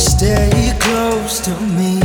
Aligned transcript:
Stay 0.00 0.72
close 0.80 1.40
to 1.40 1.50
me. 1.60 2.00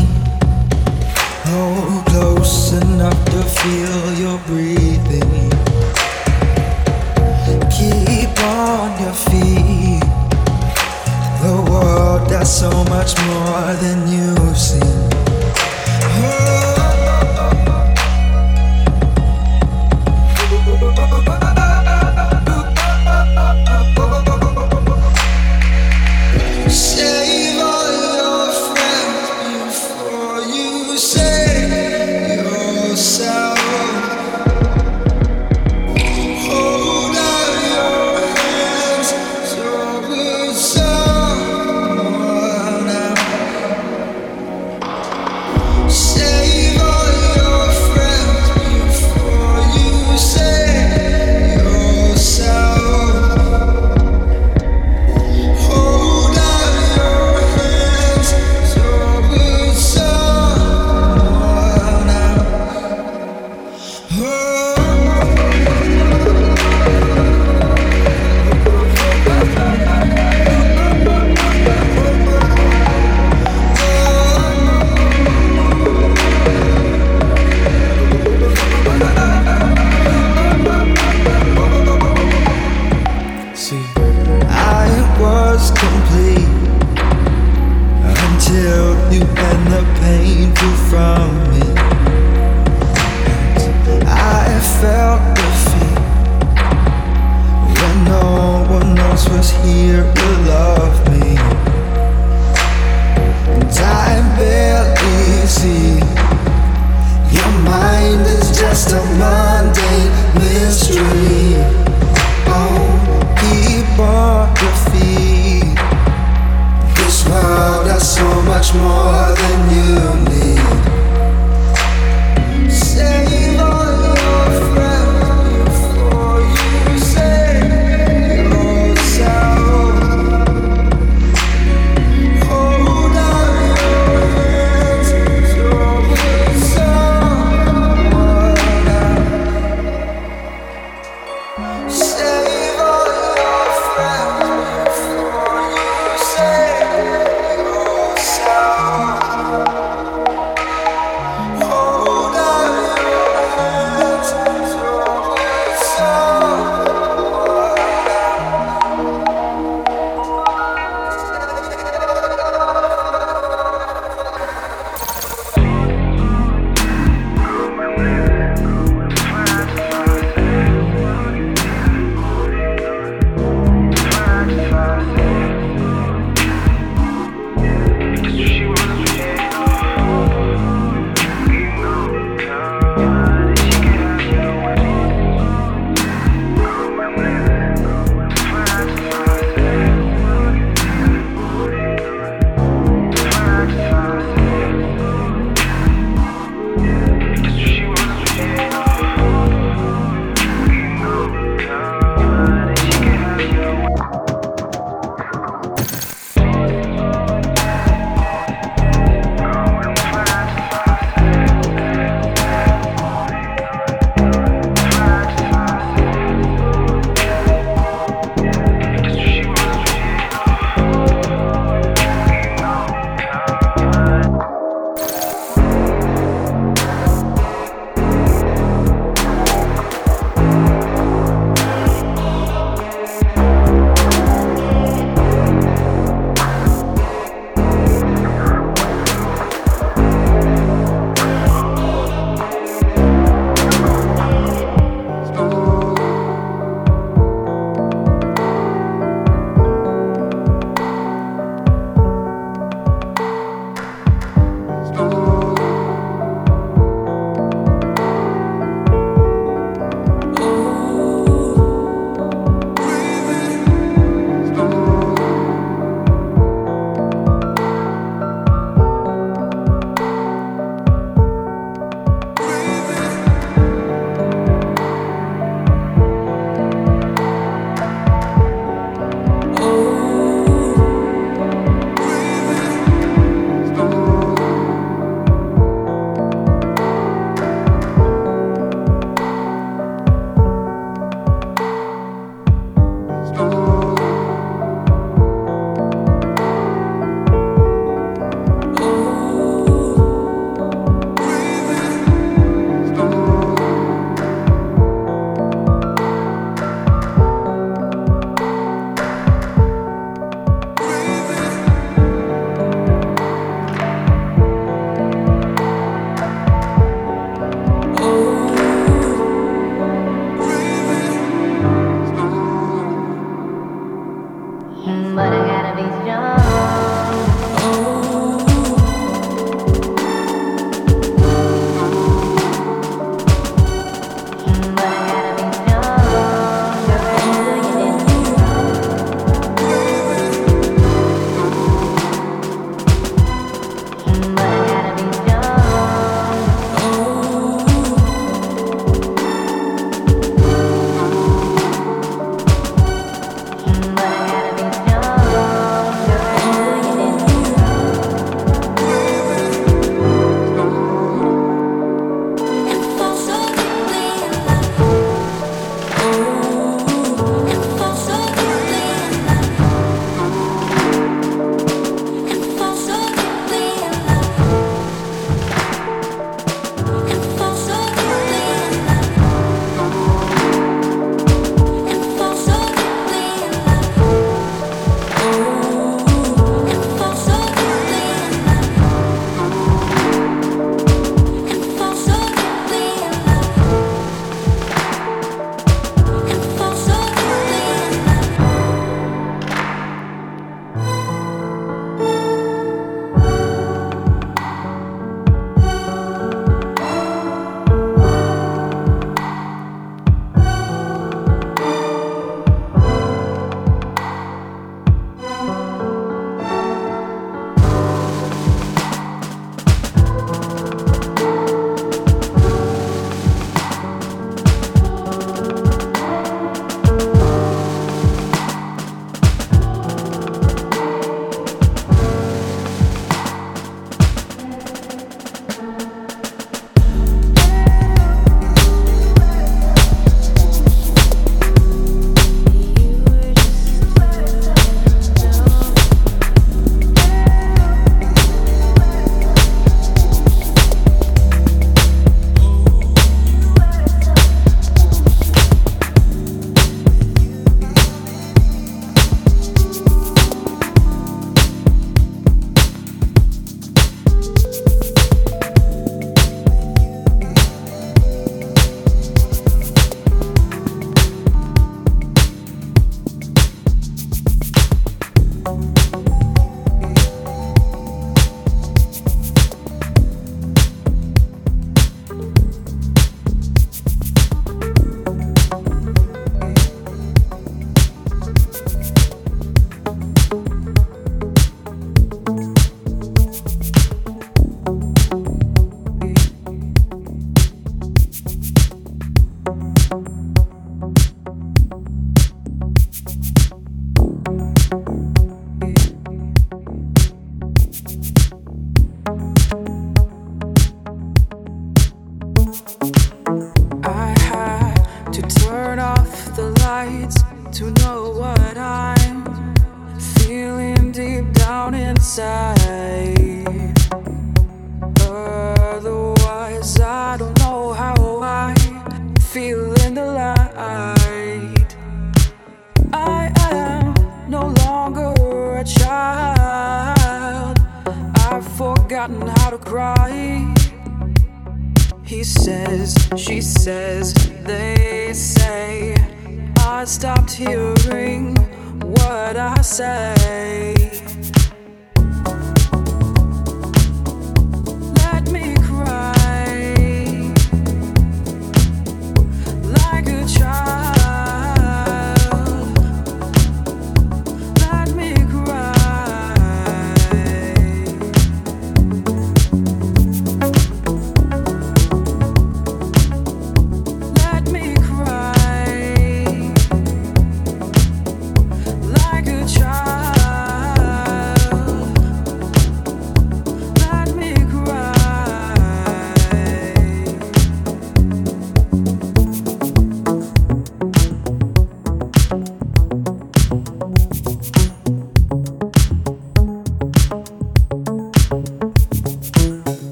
Oh, 1.47 2.03
close 2.07 2.73
enough 2.73 3.25
to 3.31 3.41
feel 3.41 4.13
your 4.19 4.37
breathing. 4.39 5.49
Keep 7.71 8.37
on 8.41 9.01
your 9.01 9.13
feet. 9.13 10.03
The 11.41 11.55
world 11.71 12.29
has 12.31 12.59
so 12.59 12.69
much 12.85 13.17
more 13.27 13.73
than 13.79 14.07
you've 14.09 14.57
seen. 14.57 15.14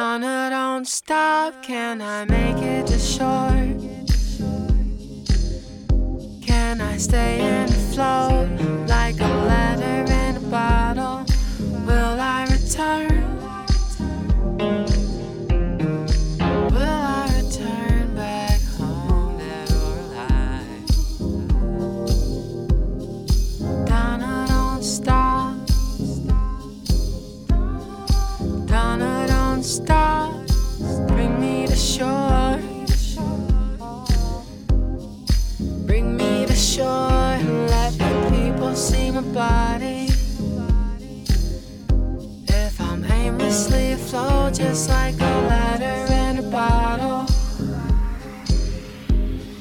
Donna, 0.00 0.46
don't 0.48 0.86
stop. 0.86 1.60
Can 1.60 2.00
I 2.00 2.24
make 2.24 2.62
it 2.62 2.86
to 2.86 2.98
shore? 3.00 3.66
Can 6.40 6.80
I 6.80 6.96
stay 6.98 7.40
in 7.40 7.66
the 7.66 7.80
flow 7.92 8.48
like 8.86 9.18
a 9.18 9.34
letter 9.50 10.12
in 10.12 10.36
a 10.36 10.50
box? 10.50 10.77
just 44.58 44.88
like 44.88 45.14
a 45.14 45.34
ladder 45.46 46.12
and 46.12 46.40
a 46.40 46.42
bottle. 46.42 47.26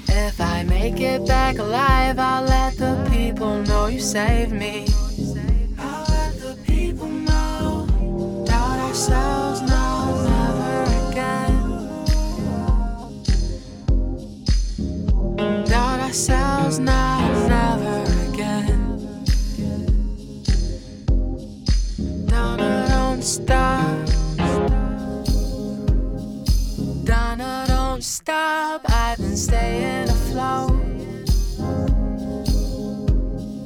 If 0.08 0.42
I 0.42 0.64
make 0.64 1.00
it 1.00 1.24
back 1.28 1.60
alive, 1.60 2.18
I'll 2.18 2.44
let 2.44 2.78
the 2.78 3.08
people 3.12 3.62
know 3.64 3.86
you 3.86 4.00
saved 4.00 4.52
me. 4.52 4.87
staying 29.48 30.10
afloat. 30.10 30.76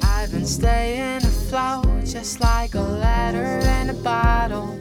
I've 0.04 0.30
been 0.30 0.46
staying 0.46 1.24
afloat 1.24 2.04
just 2.04 2.40
like 2.40 2.76
a 2.76 2.80
letter 2.80 3.58
in 3.80 3.90
a 3.90 3.94
bottle. 3.94 4.78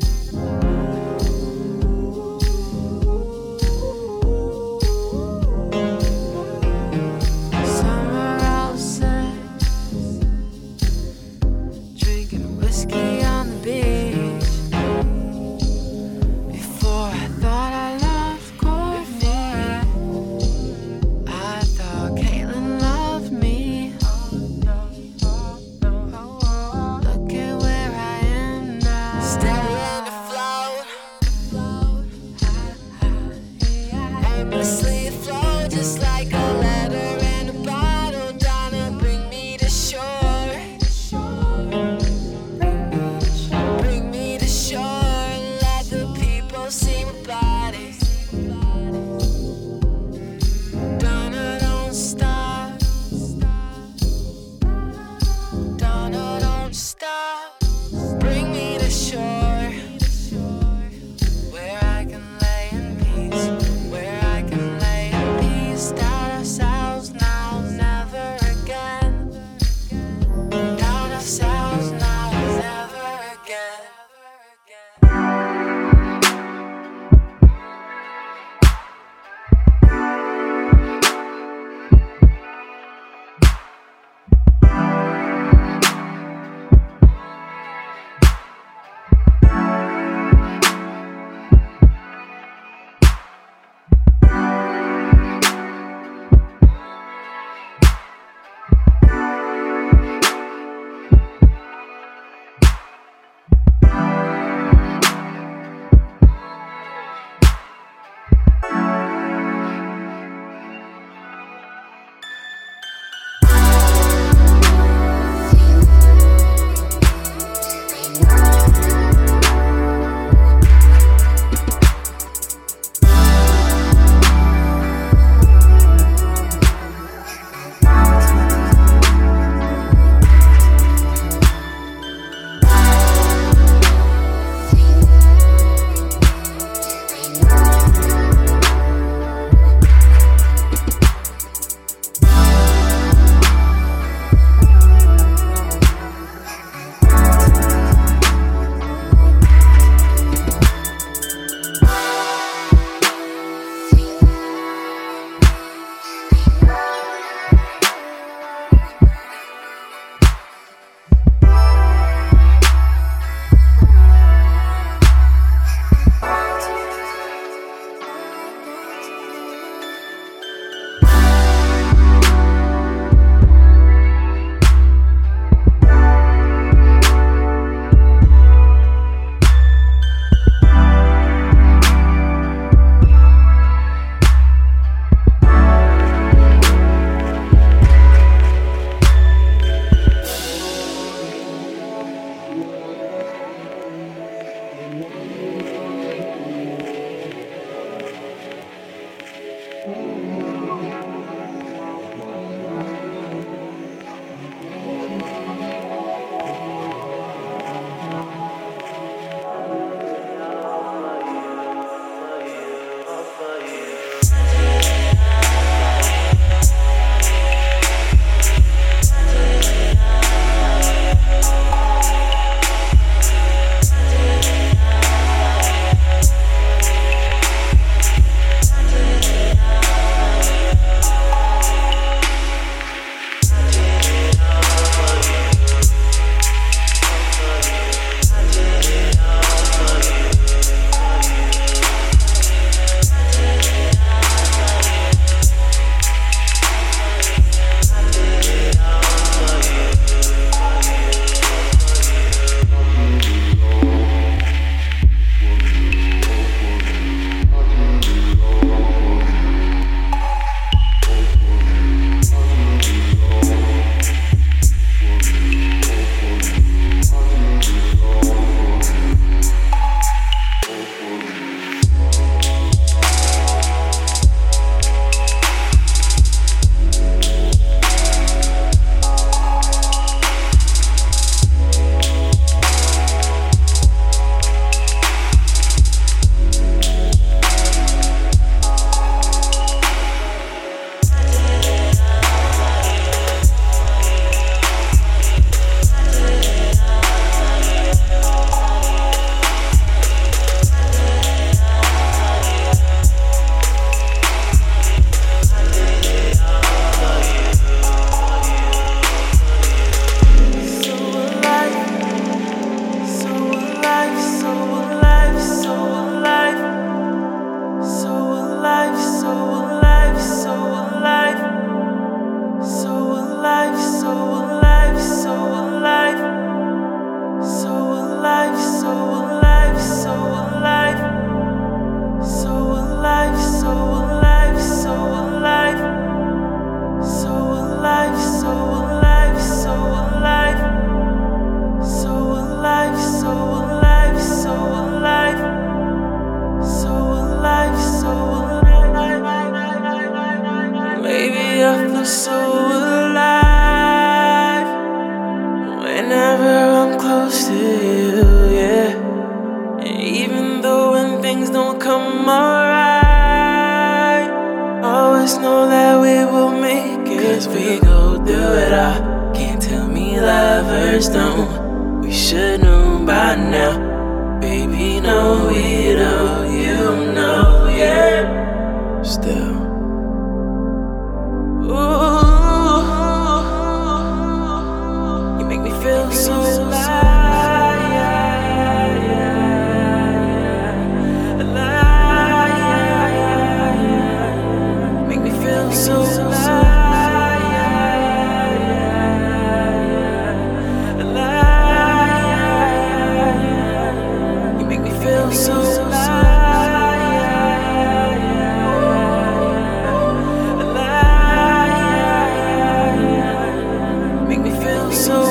So 414.94 415.31